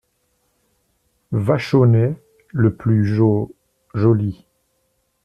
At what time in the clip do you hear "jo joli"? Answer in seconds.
3.05-4.47